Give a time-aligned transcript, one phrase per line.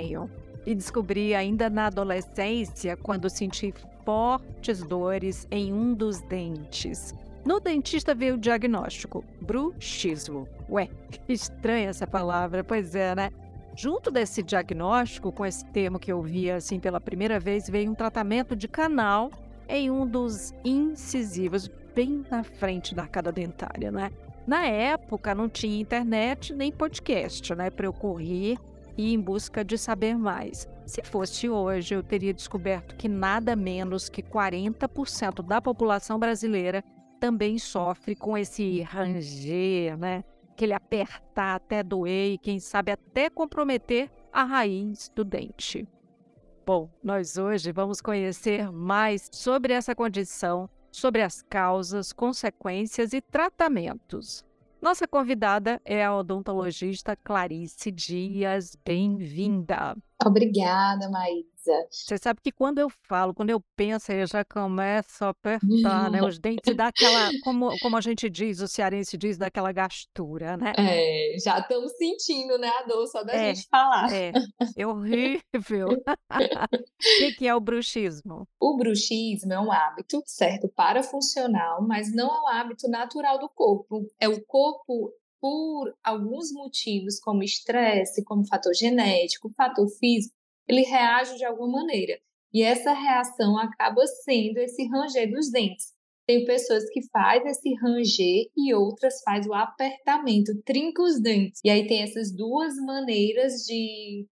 [0.00, 0.30] tenho.
[0.66, 3.72] E descobri ainda na adolescência, quando senti
[4.04, 7.14] fortes dores em um dos dentes.
[7.44, 10.46] No dentista veio o diagnóstico: bruxismo.
[10.68, 10.88] Ué,
[11.28, 13.30] estranha essa palavra, pois é, né?
[13.74, 17.94] Junto desse diagnóstico, com esse termo que eu vi assim pela primeira vez, veio um
[17.94, 19.30] tratamento de canal
[19.66, 24.10] em um dos incisivos, bem na frente da arcada dentária, né?
[24.46, 28.58] Na época não tinha internet nem podcast, né, para eu correr
[29.00, 30.68] e em busca de saber mais.
[30.84, 36.84] Se fosse hoje, eu teria descoberto que nada menos que 40% da população brasileira
[37.18, 40.22] também sofre com esse ranger, né?
[40.50, 45.88] Aquele apertar até doer e, quem sabe, até comprometer a raiz do dente.
[46.66, 54.44] Bom, nós hoje vamos conhecer mais sobre essa condição, sobre as causas, consequências e tratamentos.
[54.80, 58.74] Nossa convidada é a odontologista Clarice Dias.
[58.82, 59.94] Bem-vinda.
[60.24, 61.49] Obrigada, Maíra.
[61.90, 66.22] Você sabe que quando eu falo, quando eu penso, eu já começo a apertar, né?
[66.22, 70.72] Os dentes dá aquela, como, como a gente diz, o cearense diz, daquela gastura, né?
[70.78, 74.12] É, já estamos sentindo, né, a dor só da é, gente falar.
[74.12, 74.32] É,
[74.76, 75.88] é horrível.
[75.88, 76.02] O
[76.98, 78.48] que, que é o bruxismo?
[78.58, 84.06] O bruxismo é um hábito, certo, parafuncional, mas não é um hábito natural do corpo.
[84.18, 90.34] É o corpo por alguns motivos, como estresse, como fator genético, fator físico,
[90.70, 92.18] ele reage de alguma maneira.
[92.52, 95.92] E essa reação acaba sendo esse ranger dos dentes.
[96.26, 101.60] Tem pessoas que faz esse ranger e outras faz o apertamento, trinca os dentes.
[101.64, 104.26] E aí tem essas duas maneiras de,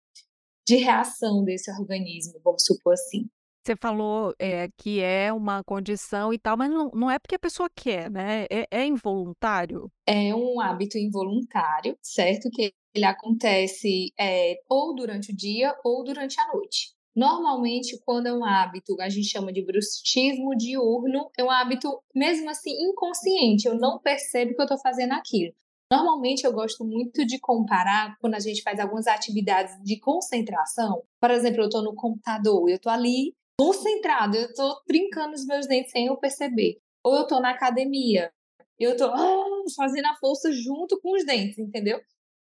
[0.66, 3.28] de reação desse organismo, vamos supor assim.
[3.64, 7.38] Você falou é, que é uma condição e tal, mas não, não é porque a
[7.38, 8.46] pessoa quer, né?
[8.50, 9.90] É, é involuntário?
[10.06, 12.48] É um hábito involuntário, certo?
[12.50, 16.92] Que ele acontece é, ou durante o dia ou durante a noite.
[17.16, 22.48] Normalmente, quando é um hábito, a gente chama de bruxismo diurno, é um hábito, mesmo
[22.48, 23.66] assim, inconsciente.
[23.66, 25.52] Eu não percebo que eu estou fazendo aquilo.
[25.90, 31.02] Normalmente, eu gosto muito de comparar quando a gente faz algumas atividades de concentração.
[31.20, 35.66] Por exemplo, eu estou no computador, eu estou ali concentrado, eu estou trincando os meus
[35.66, 36.78] dentes sem eu perceber.
[37.02, 38.30] Ou eu estou na academia,
[38.78, 42.00] eu estou ah, fazendo a força junto com os dentes, entendeu?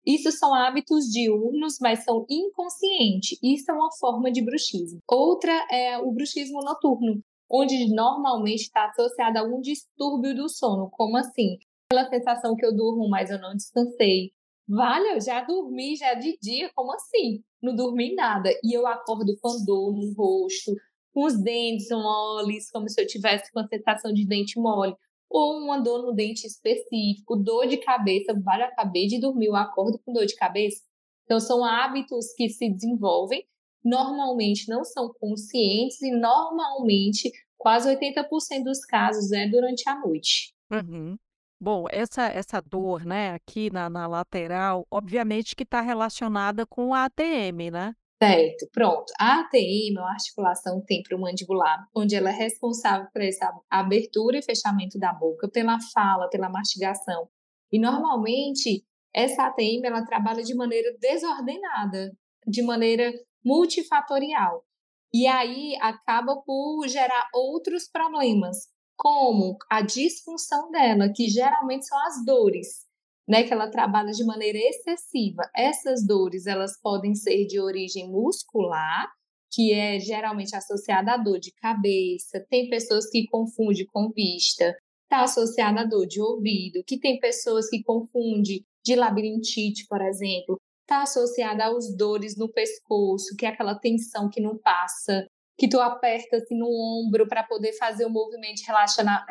[0.06, 3.38] Isso são hábitos diurnos, mas são inconscientes.
[3.42, 4.98] Isso é uma forma de bruxismo.
[5.08, 10.90] Outra é o bruxismo noturno, onde normalmente está associado a algum distúrbio do sono.
[10.90, 11.58] Como assim?
[11.90, 14.32] Aquela sensação que eu durmo, mas eu não descansei.
[14.68, 17.42] Vale, eu já dormi, já de dia, como assim?
[17.62, 18.50] Não dormi nada.
[18.64, 20.72] E eu acordo com dor no rosto,
[21.12, 24.96] com os dentes moles, como se eu tivesse com a sensação de dente mole
[25.32, 29.98] ou uma dor no dente específico, dor de cabeça, vale, acabei de dormir, eu acordo
[30.04, 30.82] com dor de cabeça.
[31.24, 33.46] Então, são hábitos que se desenvolvem,
[33.82, 40.52] normalmente não são conscientes e normalmente quase 80% dos casos é durante a noite.
[40.70, 41.16] Uhum.
[41.60, 47.04] Bom, essa, essa dor, né, aqui na, na lateral, obviamente que está relacionada com a
[47.04, 47.94] ATM, né?
[48.22, 49.12] Certo, pronto.
[49.18, 55.12] A ATM, a articulação temporomandibular, onde ela é responsável por essa abertura e fechamento da
[55.12, 57.28] boca, pela fala, pela mastigação.
[57.72, 62.16] E normalmente essa ATM ela trabalha de maneira desordenada,
[62.46, 63.12] de maneira
[63.44, 64.64] multifatorial.
[65.12, 72.24] E aí acaba por gerar outros problemas, como a disfunção dela, que geralmente são as
[72.24, 72.86] dores
[73.28, 75.42] né, que ela trabalha de maneira excessiva.
[75.56, 79.08] Essas dores, elas podem ser de origem muscular,
[79.50, 82.44] que é geralmente associada à dor de cabeça.
[82.48, 84.74] Tem pessoas que confundem com vista.
[85.04, 86.82] Está associada à dor de ouvido.
[86.86, 90.58] Que tem pessoas que confundem de labirintite, por exemplo.
[90.82, 95.26] Está associada aos dores no pescoço, que é aquela tensão que não passa
[95.58, 98.64] que tu aperta assim no ombro para poder fazer o movimento de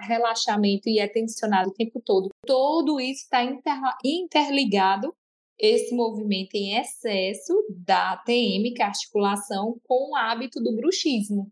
[0.07, 2.29] relaxamento e é tensionado o tempo todo.
[2.45, 3.44] Todo isso está
[4.03, 5.13] interligado,
[5.59, 11.51] esse movimento em excesso da TM, que é a articulação, com o hábito do bruxismo.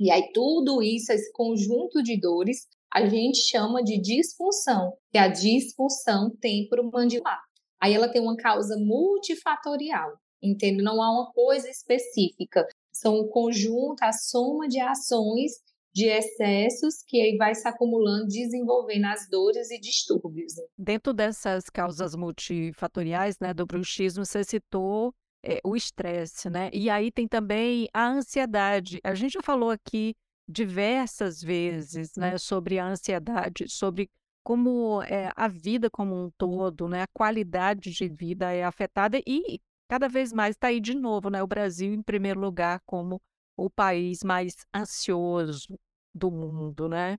[0.00, 5.22] E aí tudo isso, esse conjunto de dores, a gente chama de disfunção, que é
[5.22, 7.40] a disfunção temporomandibular.
[7.80, 10.82] Aí ela tem uma causa multifatorial, entende?
[10.82, 12.66] Não há uma coisa específica
[13.00, 15.52] são um conjunto, a soma de ações
[15.96, 20.54] de excessos que aí vai se acumulando, desenvolvendo as dores e distúrbios.
[20.54, 20.64] Né?
[20.76, 26.68] Dentro dessas causas multifatoriais, né, do bruxismo, você citou é, o estresse, né?
[26.70, 29.00] E aí tem também a ansiedade.
[29.02, 30.14] A gente já falou aqui
[30.46, 34.10] diversas vezes, né, sobre a ansiedade, sobre
[34.44, 39.60] como é, a vida como um todo, né, a qualidade de vida é afetada e
[39.88, 41.42] cada vez mais está aí de novo, né?
[41.42, 43.20] O Brasil em primeiro lugar como
[43.56, 45.78] o país mais ansioso
[46.14, 47.18] do mundo, né?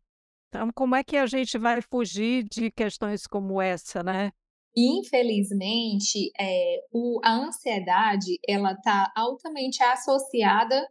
[0.49, 4.31] Então, como é que a gente vai fugir de questões como essa, né?
[4.75, 10.87] Infelizmente, é, o, a ansiedade ela está altamente associada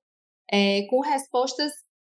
[0.51, 1.73] é, com respostas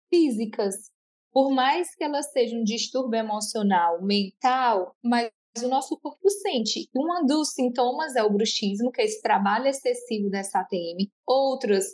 [0.09, 0.91] físicas.
[1.33, 5.31] Por mais que ela seja um distúrbio emocional, mental, mas
[5.63, 6.89] o nosso corpo sente.
[6.95, 11.11] Um dos sintomas é o bruxismo, que é esse trabalho excessivo dessa ATM.
[11.27, 11.85] Outros,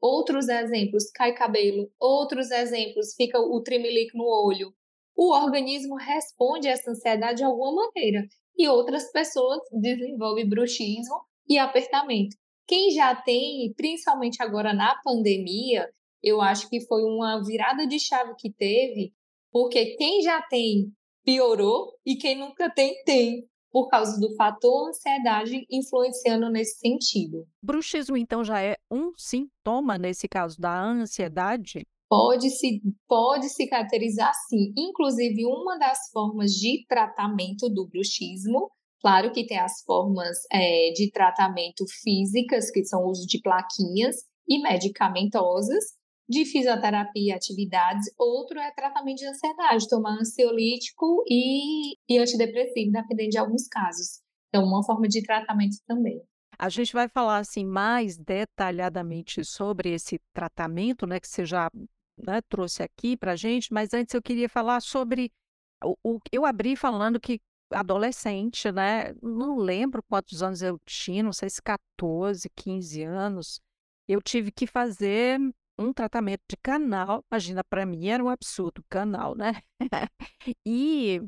[0.00, 1.90] outros exemplos, cai cabelo.
[1.98, 4.72] Outros exemplos, fica o tremelique no olho.
[5.16, 8.26] O organismo responde a essa ansiedade de alguma maneira
[8.56, 12.36] e outras pessoas desenvolvem bruxismo e apertamento.
[12.66, 15.88] Quem já tem, principalmente agora na pandemia,
[16.22, 19.12] eu acho que foi uma virada de chave que teve,
[19.50, 20.92] porque quem já tem
[21.24, 27.46] piorou e quem nunca tem, tem, por causa do fator ansiedade influenciando nesse sentido.
[27.62, 31.86] Bruxismo, então, já é um sintoma nesse caso da ansiedade?
[32.10, 34.74] pode se pode se caracterizar sim.
[34.76, 38.68] Inclusive, uma das formas de tratamento do bruxismo,
[39.00, 44.16] claro que tem as formas é, de tratamento físicas, que são o uso de plaquinhas,
[44.48, 45.84] e medicamentosas,
[46.30, 48.06] de fisioterapia e atividades.
[48.16, 54.20] Outro é tratamento de ansiedade, tomar ansiolítico e, e antidepressivo, dependendo de alguns casos.
[54.48, 56.22] Então, uma forma de tratamento também.
[56.56, 61.68] A gente vai falar assim mais detalhadamente sobre esse tratamento, né, que você já
[62.16, 65.32] né, trouxe aqui para gente, mas antes eu queria falar sobre
[65.82, 67.40] o, o, eu abri falando que
[67.72, 69.14] adolescente, né?
[69.22, 73.60] Não lembro quantos anos eu tinha, não sei se 14, 15 anos.
[74.08, 75.38] Eu tive que fazer
[75.80, 77.24] um tratamento de canal.
[77.30, 79.62] Imagina, para mim era um absurdo, canal, né?
[80.66, 81.20] e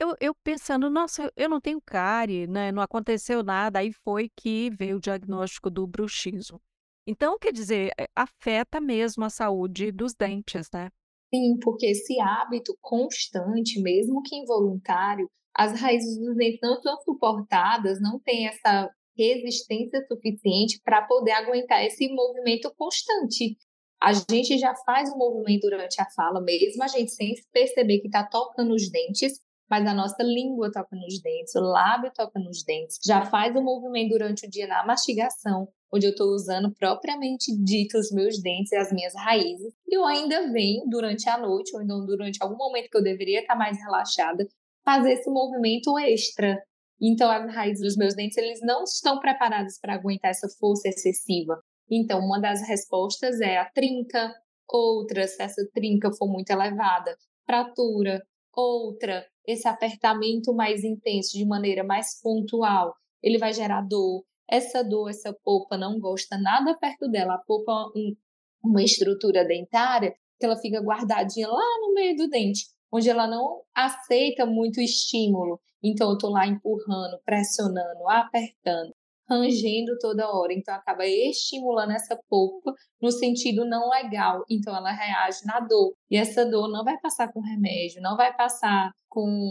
[0.00, 2.72] eu, eu pensando, nossa, eu não tenho cárie, né?
[2.72, 3.78] Não aconteceu nada.
[3.78, 6.60] Aí foi que veio o diagnóstico do bruxismo.
[7.06, 10.88] Então, quer dizer, eh, afeta mesmo a saúde dos dentes, né?
[11.34, 18.00] Sim, porque esse hábito constante, mesmo que involuntário, as raízes dos dentes não são suportadas,
[18.00, 23.56] não tem essa resistência suficiente para poder aguentar esse movimento constante.
[24.02, 28.08] A gente já faz o movimento durante a fala, mesmo a gente sem perceber que
[28.08, 29.38] está tocando os dentes,
[29.70, 33.62] mas a nossa língua toca nos dentes, o lábio toca nos dentes, já faz o
[33.62, 38.72] movimento durante o dia na mastigação, onde eu estou usando propriamente dito os meus dentes
[38.72, 39.72] e as minhas raízes.
[39.86, 43.42] E eu ainda venho durante a noite, ou então durante algum momento que eu deveria
[43.42, 44.44] estar mais relaxada,
[44.84, 46.60] fazer esse movimento extra.
[47.00, 51.62] Então, as raízes dos meus dentes, eles não estão preparados para aguentar essa força excessiva.
[51.90, 54.32] Então, uma das respostas é a trinca,
[54.68, 58.22] outra, se essa trinca for muito elevada, fratura,
[58.54, 65.08] outra, esse apertamento mais intenso, de maneira mais pontual, ele vai gerar dor, essa dor,
[65.08, 67.34] essa polpa não gosta nada perto dela.
[67.34, 68.14] A polpa um,
[68.62, 73.62] uma estrutura dentária que ela fica guardadinha lá no meio do dente, onde ela não
[73.74, 75.60] aceita muito estímulo.
[75.82, 78.94] Então eu tô lá empurrando, pressionando, apertando,
[79.28, 80.52] rangendo toda hora.
[80.52, 84.44] Então acaba estimulando essa polpa no sentido não legal.
[84.50, 85.94] Então ela reage na dor.
[86.10, 89.50] E essa dor não vai passar com remédio, não vai passar com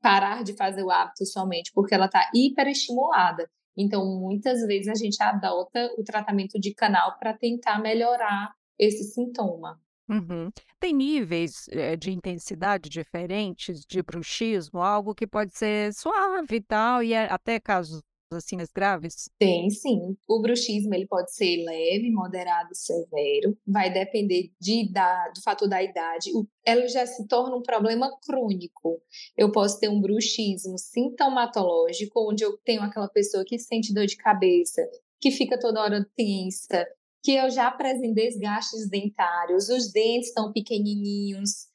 [0.00, 3.48] parar de fazer o hábito somente, porque ela está hiperestimulada.
[3.76, 9.78] Então, muitas vezes a gente adota o tratamento de canal para tentar melhorar esse sintoma.
[10.08, 10.50] Uhum.
[10.78, 17.02] Tem níveis eh, de intensidade diferentes de bruxismo, algo que pode ser suave e tal,
[17.02, 18.00] e é até casos
[18.32, 19.28] assim mais graves?
[19.38, 20.16] Tem sim.
[20.28, 23.56] O bruxismo ele pode ser leve, moderado, severo.
[23.66, 26.30] Vai depender de, da, do fator da idade.
[26.64, 29.00] Ela já se torna um problema crônico.
[29.36, 34.16] Eu posso ter um bruxismo sintomatológico, onde eu tenho aquela pessoa que sente dor de
[34.16, 34.82] cabeça,
[35.20, 36.86] que fica toda hora tensa,
[37.22, 41.66] que eu já apresentei desgastes dentários, os dentes estão pequenininhos,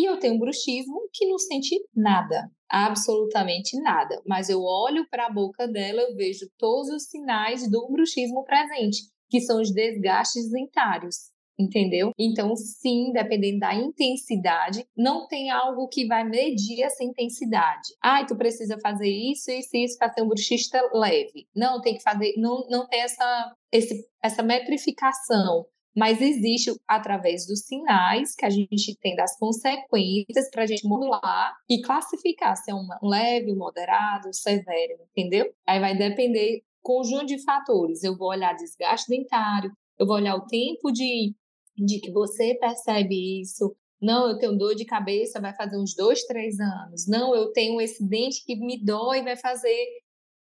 [0.00, 4.18] e eu tenho um bruxismo que não sente nada, absolutamente nada.
[4.26, 9.02] Mas eu olho para a boca dela, eu vejo todos os sinais do bruxismo presente,
[9.28, 11.16] que são os desgastes dentários.
[11.58, 12.12] Entendeu?
[12.18, 17.90] Então, sim, dependendo da intensidade, não tem algo que vai medir essa intensidade.
[18.02, 21.46] Ah, tu precisa fazer isso, isso, isso para ser um bruxista leve.
[21.54, 25.66] Não, tem que fazer, não, não tem essa, esse, essa metrificação
[25.96, 31.54] mas existe através dos sinais que a gente tem das consequências para a gente modular
[31.68, 35.52] e classificar se é um leve, moderado, severo, entendeu?
[35.66, 38.02] Aí vai depender conjunto de fatores.
[38.02, 41.34] Eu vou olhar desgaste dentário, eu vou olhar o tempo de,
[41.76, 43.74] de que você percebe isso.
[44.00, 47.06] Não, eu tenho dor de cabeça, vai fazer uns dois, três anos.
[47.06, 49.86] Não, eu tenho esse dente que me dói, vai fazer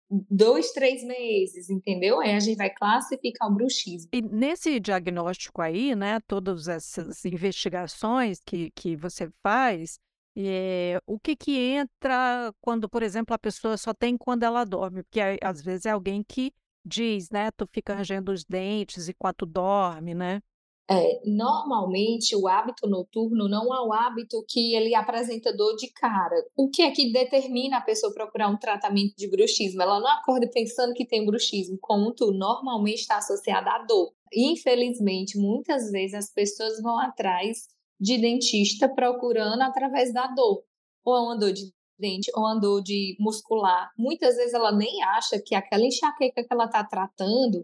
[0.09, 2.19] dois, três meses, entendeu?
[2.19, 4.09] Aí a gente vai classificar o bruxismo.
[4.11, 9.99] E nesse diagnóstico aí, né, todas essas investigações que, que você faz,
[10.35, 15.03] é, o que que entra quando, por exemplo, a pessoa só tem quando ela dorme?
[15.03, 16.51] Porque às vezes é alguém que
[16.83, 20.41] diz, né, tu fica rangendo os dentes enquanto dorme, né?
[20.91, 26.35] É, normalmente o hábito noturno não é o hábito que ele apresenta dor de cara.
[26.57, 29.83] O que é que determina a pessoa procurar um tratamento de bruxismo?
[29.83, 31.77] Ela não acorda pensando que tem bruxismo,
[32.17, 34.11] tu normalmente está associada à dor.
[34.33, 37.67] Infelizmente, muitas vezes as pessoas vão atrás
[37.99, 40.63] de dentista procurando através da dor.
[41.05, 43.91] Ou é uma dor de dente, ou uma dor de muscular.
[43.95, 47.63] Muitas vezes ela nem acha que aquela enxaqueca que ela está tratando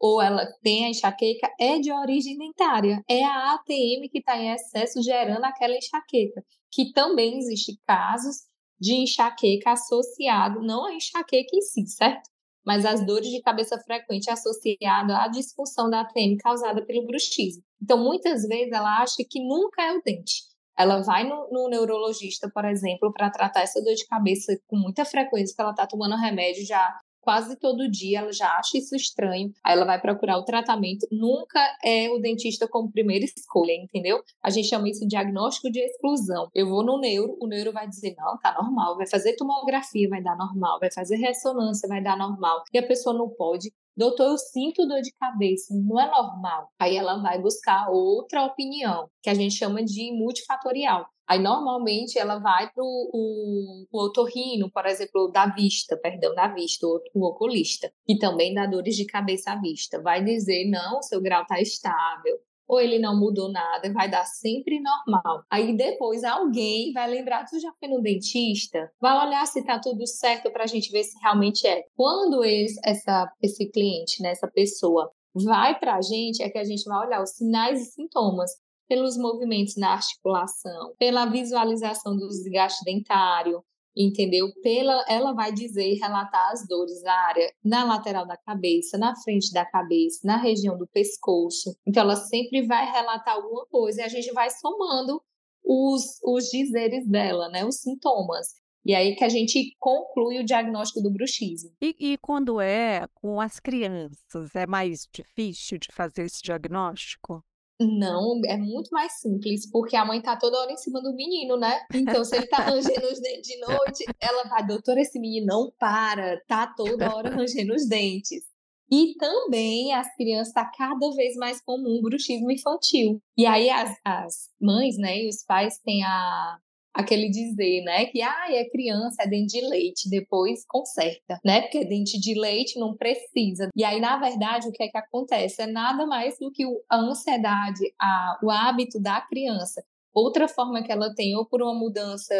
[0.00, 3.04] ou ela tem a enxaqueca, é de origem dentária.
[3.06, 6.42] É a ATM que está em excesso gerando aquela enxaqueca.
[6.72, 8.48] Que também existe casos
[8.80, 12.30] de enxaqueca associado, não a enxaqueca em si, certo?
[12.64, 17.62] Mas as dores de cabeça frequente associadas à disfunção da ATM causada pelo bruxismo.
[17.82, 20.44] Então, muitas vezes ela acha que nunca é o dente.
[20.78, 25.04] Ela vai no, no neurologista, por exemplo, para tratar essa dor de cabeça com muita
[25.04, 26.98] frequência, que ela está tomando remédio já
[27.30, 31.06] quase todo dia, ela já acha isso estranho, aí ela vai procurar o tratamento.
[31.12, 34.20] Nunca é o dentista como primeira escolha, entendeu?
[34.42, 36.48] A gente chama isso de diagnóstico de exclusão.
[36.52, 40.20] Eu vou no neuro, o neuro vai dizer: não, tá normal, vai fazer tomografia, vai
[40.20, 42.64] dar normal, vai fazer ressonância, vai dar normal.
[42.72, 43.72] E a pessoa não pode.
[43.96, 46.68] Doutor, eu sinto dor de cabeça, não é normal.
[46.80, 51.06] Aí ela vai buscar outra opinião, que a gente chama de multifatorial.
[51.30, 57.00] Aí, normalmente, ela vai para o, otorrino, por exemplo, da vista, perdão, da vista, o,
[57.14, 60.02] o oculista, que também dá dores de cabeça à vista.
[60.02, 64.80] Vai dizer, não, seu grau está estável, ou ele não mudou nada, vai dar sempre
[64.80, 65.44] normal.
[65.48, 68.90] Aí depois alguém vai lembrar, tu já foi no dentista?
[69.00, 71.84] Vai olhar se tá tudo certo para a gente ver se realmente é.
[71.94, 76.64] Quando esse, essa, esse cliente, né, essa pessoa, vai para a gente, é que a
[76.64, 78.50] gente vai olhar os sinais e sintomas
[78.90, 83.62] pelos movimentos na articulação, pela visualização do desgaste dentário,
[83.96, 84.48] entendeu?
[84.64, 89.52] Pela, ela vai dizer, relatar as dores na área, na lateral da cabeça, na frente
[89.52, 91.72] da cabeça, na região do pescoço.
[91.86, 95.22] Então, ela sempre vai relatar alguma coisa e a gente vai somando
[95.64, 97.64] os, os dizeres dela, né?
[97.64, 98.48] Os sintomas.
[98.84, 101.70] E aí que a gente conclui o diagnóstico do bruxismo.
[101.80, 107.44] E, e quando é com as crianças, é mais difícil de fazer esse diagnóstico?
[107.80, 111.56] Não, é muito mais simples, porque a mãe tá toda hora em cima do menino,
[111.56, 111.80] né?
[111.94, 115.72] Então, se ele tá rangendo os dentes de noite, ela vai, doutora, esse menino não
[115.78, 118.44] para, tá toda hora rangendo os dentes.
[118.92, 123.22] E também as crianças tá cada vez mais comum o bruxismo infantil.
[123.38, 126.58] E aí as, as mães, né, e os pais têm a,
[126.94, 131.62] aquele dizer, né, que ah, é criança, é dente de leite, depois conserta, né?
[131.62, 133.68] Porque dente de leite não precisa.
[133.76, 135.62] E aí, na verdade, o que é que acontece?
[135.62, 139.82] É nada mais do que a ansiedade, a, o hábito da criança.
[140.12, 142.34] Outra forma que ela tem, ou por uma mudança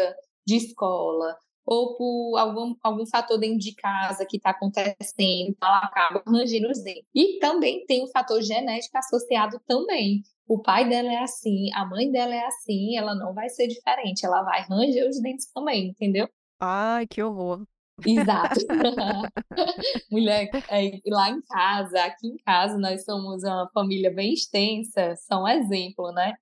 [0.45, 5.79] de escola, ou por algum, algum fator dentro de casa que está acontecendo, então ela
[5.79, 7.05] acaba rangendo os dentes.
[7.15, 12.11] E também tem o fator genético associado também o pai dela é assim, a mãe
[12.11, 16.27] dela é assim, ela não vai ser diferente, ela vai ranger os dentes também, entendeu?
[16.59, 17.65] Ai, que horror.
[18.05, 18.59] Exato.
[20.11, 25.43] Mulher, é, lá em casa, aqui em casa, nós somos uma família bem extensa, são
[25.43, 26.33] um exemplo, né?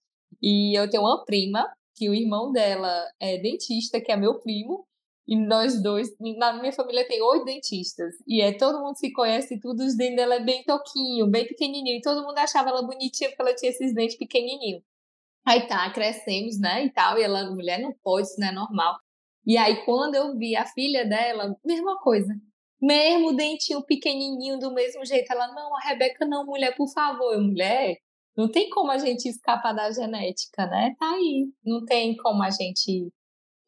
[0.41, 4.87] E eu tenho uma prima, que o irmão dela é dentista, que é meu primo,
[5.29, 6.09] e nós dois,
[6.39, 8.15] na minha família tem oito dentistas.
[8.27, 11.97] E é todo mundo se conhece tudo, os dentes dela é bem toquinho, bem pequenininho.
[11.97, 14.81] E todo mundo achava ela bonitinha porque ela tinha esses dentes pequenininhos.
[15.45, 17.19] Aí tá, crescemos, né, e tal.
[17.19, 18.97] E ela, mulher, não pode, isso não é normal.
[19.45, 22.33] E aí, quando eu vi a filha dela, mesma coisa.
[22.81, 25.31] Mesmo dentinho pequenininho, do mesmo jeito.
[25.31, 27.39] Ela, não, a Rebeca não, mulher, por favor.
[27.39, 27.97] Mulher,
[28.35, 30.95] não tem como a gente escapar da genética, né?
[30.99, 31.49] Tá aí.
[31.63, 33.11] Não tem como a gente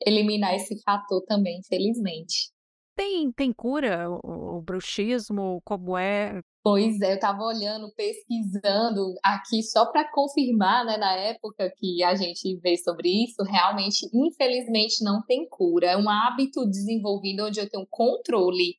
[0.05, 2.51] eliminar esse fator também, infelizmente.
[2.95, 5.61] Tem, tem cura o, o bruxismo?
[5.63, 6.41] Como é?
[6.63, 12.13] Pois é, eu estava olhando, pesquisando aqui só para confirmar, né, na época que a
[12.13, 15.87] gente vê sobre isso, realmente, infelizmente, não tem cura.
[15.87, 18.75] É um hábito desenvolvido onde eu tenho controle.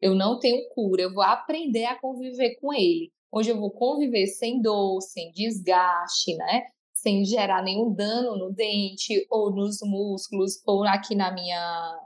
[0.00, 3.10] Eu não tenho cura, eu vou aprender a conviver com ele.
[3.32, 6.64] Onde eu vou conviver sem dor, sem desgaste, né?
[7.02, 12.00] Sem gerar nenhum dano no dente ou nos músculos ou aqui na minha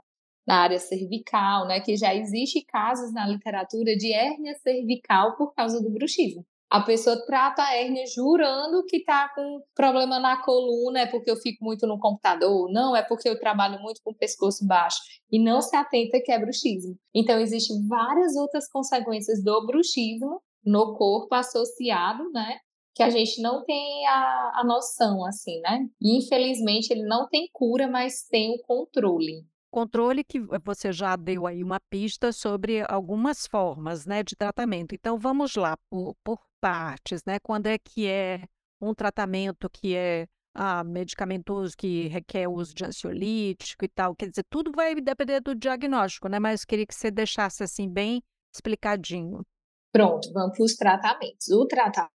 [0.45, 5.81] na área cervical, né, que já existe casos na literatura de hérnia cervical por causa
[5.81, 6.45] do bruxismo.
[6.69, 11.35] A pessoa trata a hérnia jurando que está com problema na coluna, é porque eu
[11.35, 14.99] fico muito no computador, não, é porque eu trabalho muito com o pescoço baixo,
[15.29, 16.97] e não se atenta que é bruxismo.
[17.13, 22.57] Então, existem várias outras consequências do bruxismo no corpo associado, né?
[22.97, 25.87] Que a gente não tem a, a noção, assim, né?
[26.01, 29.45] E, infelizmente, ele não tem cura, mas tem o controle.
[29.69, 34.95] Controle que você já deu aí uma pista sobre algumas formas, né, de tratamento.
[34.95, 37.37] Então, vamos lá, por, por partes, né?
[37.39, 38.45] Quando é que é
[38.81, 40.25] um tratamento que é
[40.55, 44.15] ah, medicamentoso, que requer uso de ansiolítico e tal.
[44.15, 46.39] Quer dizer, tudo vai depender do diagnóstico, né?
[46.39, 49.45] Mas queria que você deixasse assim bem explicadinho.
[49.91, 51.47] Pronto, vamos para os tratamentos.
[51.49, 52.11] O tratamento,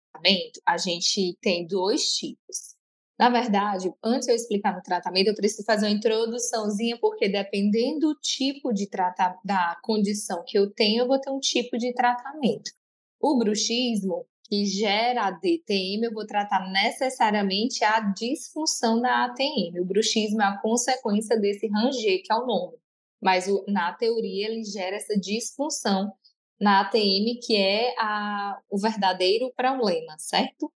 [0.65, 2.77] a gente tem dois tipos.
[3.19, 8.15] Na verdade, antes eu explicar no tratamento, eu preciso fazer uma introduçãozinha, porque dependendo do
[8.19, 12.71] tipo de tratamento, da condição que eu tenho, eu vou ter um tipo de tratamento.
[13.19, 19.79] O bruxismo, que gera a DTM, eu vou tratar necessariamente a disfunção da ATM.
[19.81, 22.77] O bruxismo é a consequência desse ranger, que é o nome.
[23.19, 26.13] Mas na teoria ele gera essa disfunção
[26.59, 30.71] na ATM, que é a, o verdadeiro problema, certo?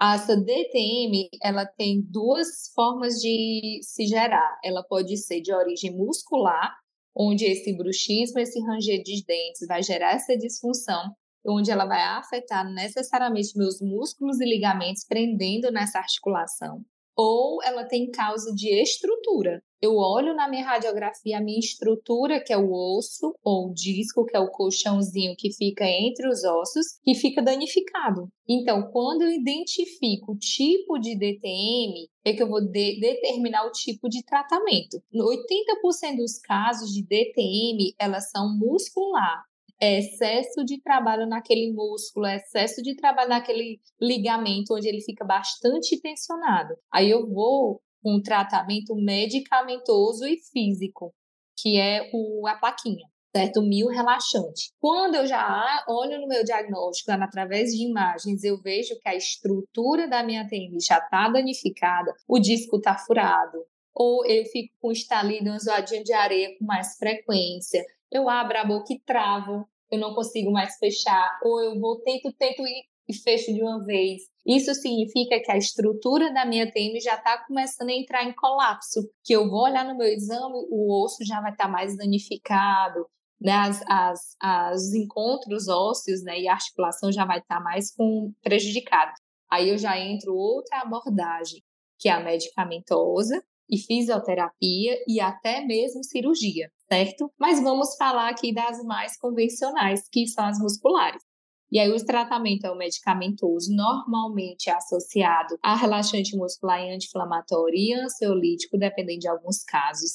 [0.00, 4.58] Essa DTM, ela tem duas formas de se gerar.
[4.62, 6.74] Ela pode ser de origem muscular,
[7.16, 11.14] onde esse bruxismo, esse ranger de dentes vai gerar essa disfunção,
[11.46, 16.84] onde ela vai afetar necessariamente meus músculos e ligamentos prendendo nessa articulação.
[17.16, 19.62] Ou ela tem causa de estrutura.
[19.80, 24.24] Eu olho na minha radiografia a minha estrutura, que é o osso, ou o disco,
[24.24, 28.28] que é o colchãozinho que fica entre os ossos, que fica danificado.
[28.48, 33.72] Então, quando eu identifico o tipo de DTM, é que eu vou de determinar o
[33.72, 35.02] tipo de tratamento.
[35.14, 39.44] 80% dos casos de DTM, elas são muscular
[39.80, 45.24] é excesso de trabalho naquele músculo, é excesso de trabalho naquele ligamento onde ele fica
[45.24, 46.74] bastante tensionado.
[46.92, 51.12] Aí eu vou com um tratamento medicamentoso e físico,
[51.58, 53.06] que é o, a plaquinha
[53.36, 53.60] certo?
[53.60, 54.72] Mil relaxante.
[54.80, 60.08] Quando eu já olho no meu diagnóstico, através de imagens, eu vejo que a estrutura
[60.08, 63.58] da minha TM já está danificada, o disco está furado,
[63.94, 67.84] ou eu fico com estalido, um zoadinho de areia com mais frequência,
[68.16, 72.32] eu abro a boca e travo, eu não consigo mais fechar, ou eu vou, tento,
[72.32, 72.62] tento
[73.08, 74.22] e fecho de uma vez.
[74.44, 79.08] Isso significa que a estrutura da minha TM já está começando a entrar em colapso,
[79.24, 83.06] que eu vou olhar no meu exame, o osso já vai estar tá mais danificado,
[83.40, 87.94] né, as, as, as encontros ósseos né, e a articulação já vai estar tá mais
[87.94, 89.12] com, prejudicado.
[89.50, 91.62] Aí eu já entro outra abordagem,
[91.98, 97.32] que é a medicamentosa, e fisioterapia e até mesmo cirurgia, certo?
[97.38, 101.22] Mas vamos falar aqui das mais convencionais, que são as musculares.
[101.70, 107.92] E aí, o tratamento é o medicamentoso, normalmente associado a relaxante muscular e anti-inflamatório e
[107.92, 110.12] ansiolítico, dependendo de alguns casos.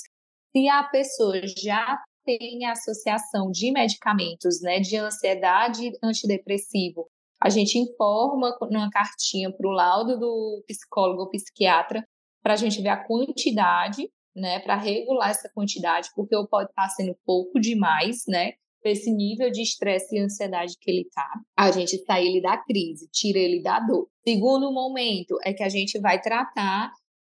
[0.55, 7.07] Se a pessoa já tem associação de medicamentos, né, de ansiedade antidepressivo,
[7.41, 12.05] a gente informa numa cartinha para o laudo do psicólogo ou psiquiatra
[12.43, 16.89] para a gente ver a quantidade, né, para regular essa quantidade, porque eu pode estar
[16.89, 21.97] sendo pouco demais, né, esse nível de estresse e ansiedade que ele tá, a gente
[22.03, 24.07] sai ele da crise, tira ele da dor.
[24.27, 26.91] Segundo momento é que a gente vai tratar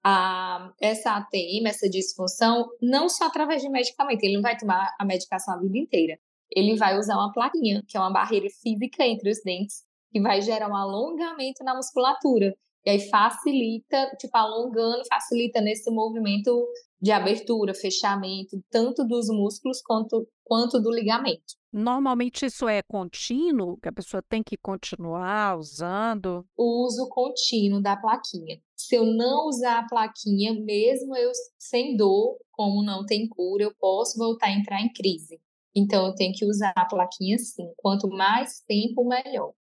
[0.04, 5.06] a, essa ATM, essa disfunção, não só através de medicamento, ele não vai tomar a
[5.06, 6.18] medicação a vida inteira.
[6.52, 10.42] Ele vai usar uma plaquinha, que é uma barreira física entre os dentes, que vai
[10.42, 12.54] gerar um alongamento na musculatura.
[12.86, 16.68] E aí facilita, tipo, alongando, facilita nesse movimento
[17.02, 21.54] de abertura, fechamento, tanto dos músculos quanto, quanto do ligamento.
[21.72, 26.46] Normalmente isso é contínuo, que a pessoa tem que continuar usando?
[26.56, 28.62] O uso contínuo da plaquinha.
[28.76, 33.74] Se eu não usar a plaquinha, mesmo eu sem dor, como não tem cura, eu
[33.80, 35.42] posso voltar a entrar em crise.
[35.76, 37.72] Então eu tenho que usar a plaquinha sim.
[37.76, 39.54] Quanto mais tempo, melhor.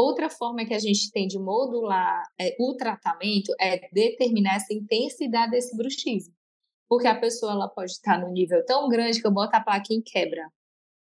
[0.00, 5.50] Outra forma que a gente tem de modular é, o tratamento é determinar essa intensidade
[5.50, 6.32] desse bruxismo.
[6.88, 9.98] Porque a pessoa ela pode estar no nível tão grande que eu boto a plaquinha
[9.98, 10.48] e quebra.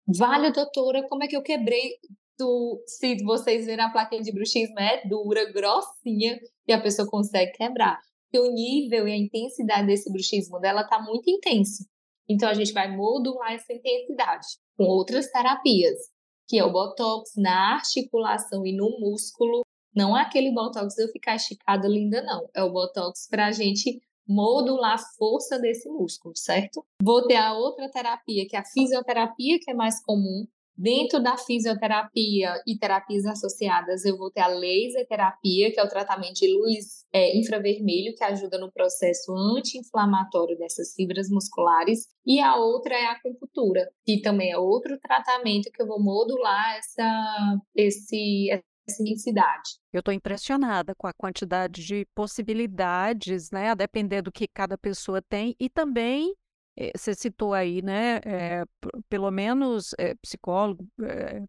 [0.07, 1.93] Vale, doutora, como é que eu quebrei?
[2.39, 7.53] Do, se vocês verem a plaquinha de bruxismo, é dura, grossinha, e a pessoa consegue
[7.53, 7.99] quebrar.
[8.31, 11.87] Porque o nível e a intensidade desse bruxismo dela está muito intenso.
[12.29, 16.14] Então, a gente vai modular essa intensidade com outras terapias
[16.49, 19.63] que é o botox na articulação e no músculo.
[19.95, 22.49] Não é aquele botox eu ficar esticada linda, não.
[22.55, 26.85] É o botox para a gente modular a força desse músculo, certo?
[27.03, 31.37] Vou ter a outra terapia, que é a fisioterapia, que é mais comum, Dentro da
[31.37, 36.53] fisioterapia e terapias associadas, eu vou ter a laser terapia, que é o tratamento de
[36.53, 43.07] luz é, infravermelho, que ajuda no processo anti-inflamatório dessas fibras musculares, e a outra é
[43.07, 49.79] a acupuntura, que também é outro tratamento que eu vou modular essa, esse, essa intensidade.
[49.93, 55.23] Eu estou impressionada com a quantidade de possibilidades, né, a depender do que cada pessoa
[55.23, 56.35] tem, e também
[56.77, 58.65] eh, você citou aí, né, eh,
[59.09, 60.85] pelo menos eh, psicólogo,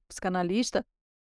[0.07, 0.85] psicanalista,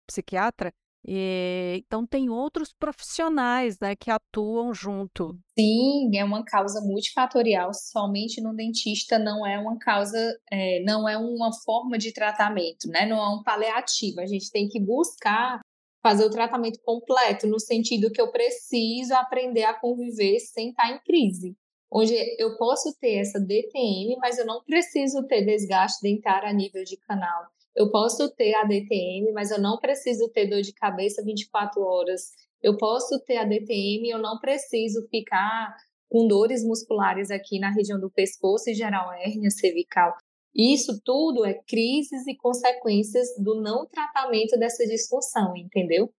[0.07, 0.75] psiquiatra,
[1.07, 5.39] e, então tem outros profissionais, né, que atuam junto.
[5.59, 7.73] Sim, é uma causa multifatorial.
[7.73, 10.19] Somente no dentista não é uma causa,
[10.51, 13.07] é, não é uma forma de tratamento, né?
[13.07, 14.21] Não é um paliativo.
[14.21, 15.61] A gente tem que buscar
[16.03, 20.99] fazer o tratamento completo no sentido que eu preciso aprender a conviver sem estar em
[21.01, 21.57] crise
[21.91, 26.85] onde eu posso ter essa DTM, mas eu não preciso ter desgaste dentário a nível
[26.85, 27.47] de canal.
[27.77, 32.31] Eu posso ter a DTM, mas eu não preciso ter dor de cabeça 24 horas.
[32.63, 35.77] Eu posso ter a DTM e eu não preciso ficar
[36.09, 40.17] com dores musculares aqui na região do pescoço e gerar uma hérnia cervical.
[40.55, 46.11] Isso tudo é crises e consequências do não tratamento dessa disfunção, entendeu?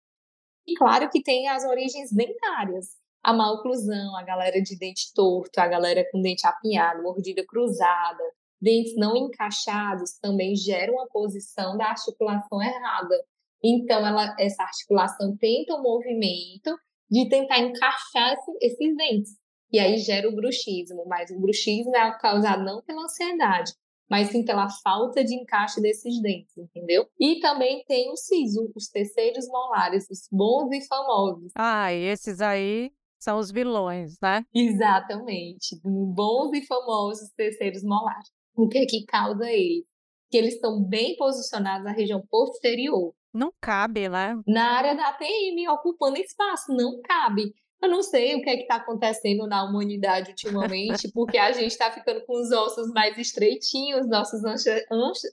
[0.64, 5.60] E claro que tem as origens dentárias a má oclusão, a galera de dente torto,
[5.60, 8.22] a galera com dente apinhado, mordida cruzada,
[8.60, 13.14] dentes não encaixados também geram uma posição da articulação errada.
[13.62, 16.76] Então, ela, essa articulação tenta um movimento
[17.10, 19.36] de tentar encaixar esses dentes.
[19.72, 23.72] E aí gera o bruxismo, mas o bruxismo é causado não pela ansiedade,
[24.08, 27.06] mas sim pela falta de encaixe desses dentes, entendeu?
[27.20, 31.52] E também tem o siso, os terceiros molares, os bons e famosos.
[31.54, 34.42] Ah, esses aí são os vilões, né?
[34.54, 35.78] Exatamente.
[35.82, 38.30] Bons e famosos terceiros molares.
[38.58, 39.84] O que é que causa eles?
[40.28, 43.14] Que eles estão bem posicionados na região posterior.
[43.32, 44.36] Não cabe, né?
[44.46, 47.54] Na área da ATM, ocupando espaço, não cabe.
[47.80, 51.70] Eu não sei o que é que está acontecendo na humanidade ultimamente, porque a gente
[51.70, 54.40] está ficando com os ossos mais estreitinhos, nossos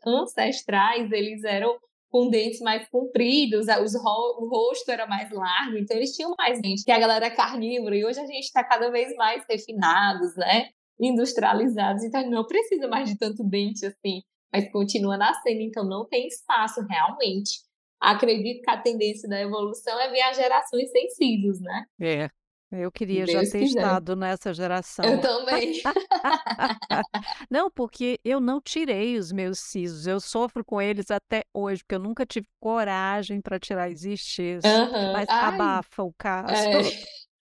[0.05, 1.75] ancestrais, eles eram
[2.11, 6.61] com dentes mais compridos, os ro o rosto era mais largo, então eles tinham mais
[6.61, 10.35] dentes, que a galera é carnívora, e hoje a gente está cada vez mais refinados,
[10.37, 10.69] né?
[10.99, 16.27] Industrializados, então não precisa mais de tanto dente assim, mas continua nascendo, então não tem
[16.27, 17.59] espaço realmente.
[17.99, 21.85] Acredito que a tendência da evolução é ver as gerações sem cílios, né?
[21.99, 22.29] É,
[22.71, 23.65] eu queria já ter quiser.
[23.65, 25.05] estado nessa geração.
[25.05, 25.81] Eu também.
[27.49, 30.07] Não, porque eu não tirei os meus sisos.
[30.07, 33.89] Eu sofro com eles até hoje, porque eu nunca tive coragem para tirar.
[33.89, 34.67] Existe isso.
[35.13, 36.53] Mas Ai, abafa o caso.
[36.53, 36.81] é,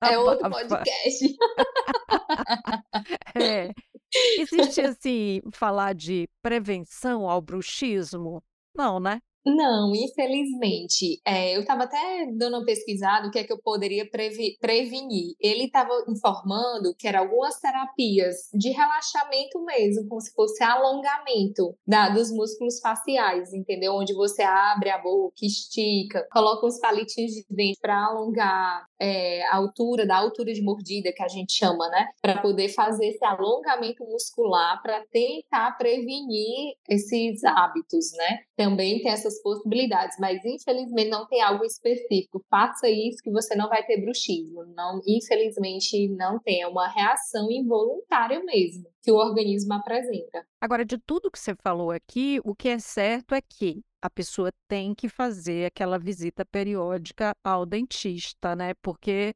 [0.03, 1.37] é outro podcast.
[3.35, 3.71] É.
[4.39, 8.43] Existe, assim, falar de prevenção ao bruxismo?
[8.75, 9.21] Não, né?
[9.55, 11.19] Não, infelizmente.
[11.25, 15.33] É, eu estava até dando uma pesquisada o que é que eu poderia previ prevenir.
[15.39, 22.09] Ele estava informando que eram algumas terapias de relaxamento mesmo, como se fosse alongamento da,
[22.09, 23.95] dos músculos faciais, entendeu?
[23.95, 29.55] Onde você abre a boca, estica, coloca uns palitinhos de dente para alongar é, a
[29.55, 32.07] altura, da altura de mordida que a gente chama, né?
[32.21, 38.39] Para poder fazer esse alongamento muscular para tentar prevenir esses hábitos, né?
[38.55, 42.43] Também tem essas possibilidades, mas infelizmente não tem algo específico.
[42.49, 44.65] Faça isso que você não vai ter bruxismo.
[44.75, 50.45] Não, infelizmente não tem, é uma reação involuntária mesmo que o organismo apresenta.
[50.61, 54.51] Agora, de tudo que você falou aqui, o que é certo é que a pessoa
[54.67, 58.73] tem que fazer aquela visita periódica ao dentista, né?
[58.81, 59.33] Porque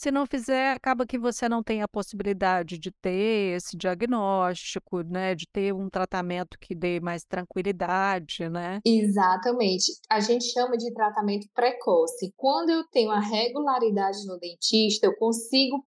[0.00, 5.34] se não fizer, acaba que você não tem a possibilidade de ter esse diagnóstico, né?
[5.34, 8.80] De ter um tratamento que dê mais tranquilidade, né?
[8.82, 9.92] Exatamente.
[10.08, 12.32] A gente chama de tratamento precoce.
[12.34, 15.84] Quando eu tenho a regularidade no dentista, eu consigo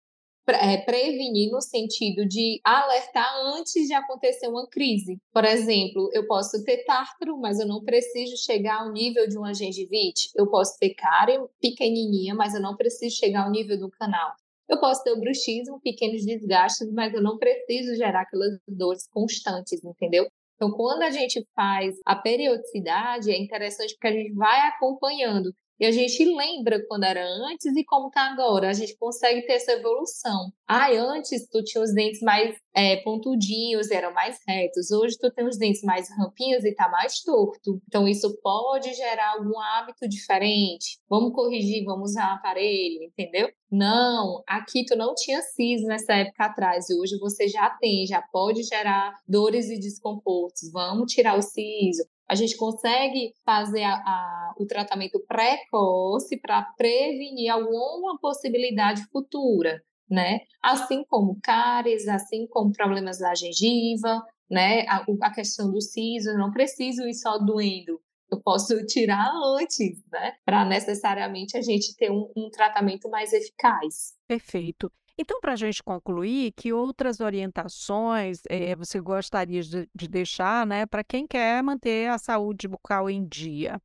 [0.48, 5.18] é, prevenir no sentido de alertar antes de acontecer uma crise.
[5.33, 9.55] Por exemplo, eu posso ter tártaro, mas eu não preciso chegar ao nível de uma
[9.55, 10.31] gengivite.
[10.35, 14.35] Eu posso ter cárie pequenininha, mas eu não preciso chegar ao nível do canal.
[14.68, 19.85] Eu posso ter o bruxismo, pequenos desgastes, mas eu não preciso gerar aquelas dores constantes,
[19.85, 20.26] entendeu?
[20.57, 25.52] Então, quando a gente faz a periodicidade, é interessante porque a gente vai acompanhando.
[25.83, 28.71] E a gente lembra quando era antes e como tá agora.
[28.71, 30.53] A gente consegue ter essa evolução.
[30.64, 34.92] Ah, antes tu tinha os dentes mais é, pontudinhos, eram mais retos.
[34.92, 37.83] Hoje tu tem os dentes mais rampinhos e tá mais torto.
[37.88, 41.01] Então isso pode gerar algum hábito diferente.
[41.11, 43.51] Vamos corrigir, vamos usar um aparelho, entendeu?
[43.68, 48.23] Não, aqui tu não tinha siso nessa época atrás e hoje você já tem, já
[48.31, 50.71] pode gerar dores e desconfortos.
[50.71, 57.53] Vamos tirar o siso a gente consegue fazer a, a, o tratamento precoce para prevenir
[57.53, 60.40] alguma possibilidade futura, né?
[60.62, 64.87] Assim como cáries, assim como problemas da gengiva, né?
[64.88, 70.33] A, a questão do siso, não preciso ir só doendo, eu posso tirar antes, né?
[70.42, 74.14] Para necessariamente a gente ter um, um tratamento mais eficaz.
[74.27, 74.90] Perfeito.
[75.22, 80.85] Então, para a gente concluir, que outras orientações eh, você gostaria de, de deixar, né,
[80.85, 83.80] para quem quer manter a saúde bucal em dia?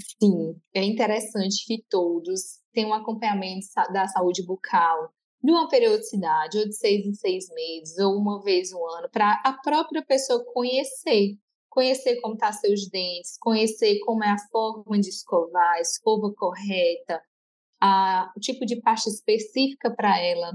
[0.00, 5.12] Sim, é interessante que todos tenham um acompanhamento da saúde bucal
[5.44, 9.38] de uma periodicidade, ou de seis em seis meses, ou uma vez no ano, para
[9.44, 11.36] a própria pessoa conhecer.
[11.68, 16.32] Conhecer como estão tá seus dentes, conhecer como é a forma de escovar, a escova
[16.34, 17.22] correta,
[17.78, 20.52] a, o tipo de pasta específica para ela,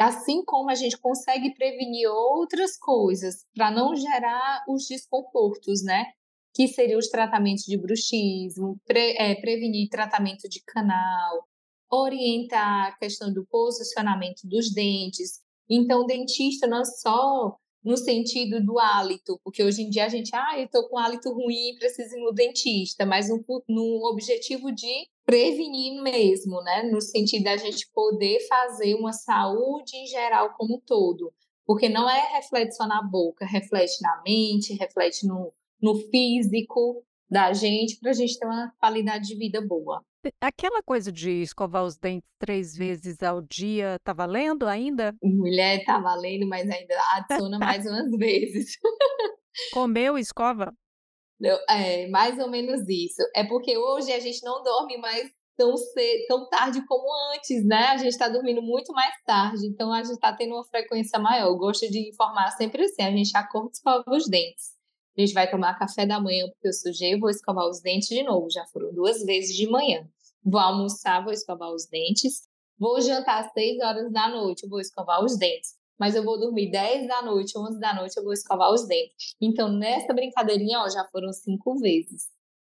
[0.00, 6.06] assim como a gente consegue prevenir outras coisas para não gerar os desconfortos, né?
[6.54, 11.46] Que seriam os tratamentos de bruxismo, pre, é, prevenir tratamento de canal,
[11.90, 15.40] orientar a questão do posicionamento dos dentes.
[15.68, 20.34] Então, dentista não é só no sentido do hálito, porque hoje em dia a gente,
[20.34, 25.08] ah, eu estou com hálito ruim, preciso ir no dentista, mas no, no objetivo de
[25.24, 26.82] prevenir mesmo, né?
[26.84, 31.32] No sentido da gente poder fazer uma saúde em geral como um todo.
[31.64, 37.52] Porque não é reflete só na boca, reflete na mente, reflete no, no físico da
[37.52, 40.04] gente, para a gente ter uma qualidade de vida boa.
[40.40, 45.14] Aquela coisa de escovar os dentes três vezes ao dia, tá valendo ainda?
[45.22, 48.76] Mulher, tá valendo, mas ainda adiciona mais umas vezes.
[49.72, 50.72] Comeu, escova?
[51.68, 53.22] É, mais ou menos isso.
[53.34, 57.88] É porque hoje a gente não dorme mais tão, cedo, tão tarde como antes, né?
[57.88, 61.48] A gente está dormindo muito mais tarde, então a gente está tendo uma frequência maior.
[61.48, 64.72] Eu gosto de informar sempre assim: a gente acorda e escova os dentes.
[65.16, 68.22] A gente vai tomar café da manhã porque eu sujei, vou escovar os dentes de
[68.22, 68.48] novo.
[68.50, 70.08] Já foram duas vezes de manhã.
[70.44, 72.48] Vou almoçar, vou escovar os dentes.
[72.78, 75.74] Vou jantar às 6 horas da noite, vou escovar os dentes.
[76.02, 79.36] Mas eu vou dormir 10 da noite, 11 da noite, eu vou escovar os dentes.
[79.40, 82.24] Então, nessa brincadeirinha, ó, já foram cinco vezes.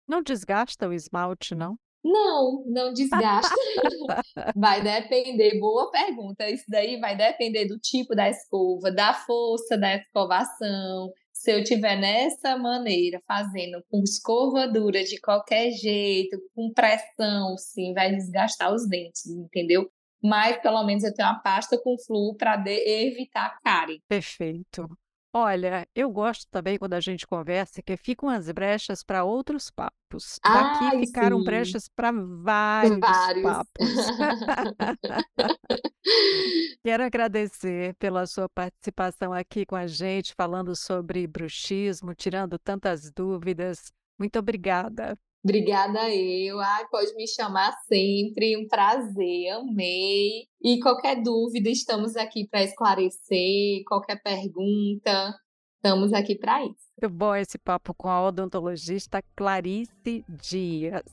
[0.07, 1.79] Não desgasta o esmalte, não?
[2.05, 3.49] Não, não desgasta.
[4.55, 6.51] vai depender, boa pergunta.
[6.51, 11.97] Isso daí vai depender do tipo da escova, da força da escovação, se eu tiver
[11.97, 18.87] nessa maneira, fazendo com escova dura de qualquer jeito, com pressão, sim, vai desgastar os
[18.87, 19.91] dentes, entendeu?
[20.25, 24.03] Mas pelo menos eu tenho uma pasta com fluo para evitar cárie.
[24.09, 24.89] Perfeito.
[25.37, 30.39] Olha, eu gosto também quando a gente conversa que ficam as brechas para outros papos.
[30.45, 31.45] Daqui Ai, ficaram sim.
[31.45, 33.43] brechas para vários Vários.
[33.43, 33.67] papos.
[36.85, 43.93] Quero agradecer pela sua participação aqui com a gente, falando sobre bruxismo, tirando tantas dúvidas.
[44.17, 45.19] Muito obrigada.
[45.45, 46.59] Obrigada eu.
[46.59, 48.57] Ai, pode me chamar sempre.
[48.57, 50.47] Um prazer, amei.
[50.63, 53.85] E qualquer dúvida, estamos aqui para esclarecer.
[53.87, 55.35] Qualquer pergunta,
[55.77, 56.89] estamos aqui para isso.
[56.99, 61.05] Muito bom esse papo com a odontologista Clarice Dias.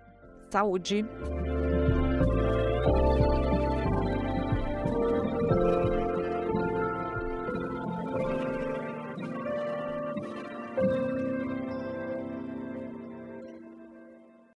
[0.51, 1.03] Saúde!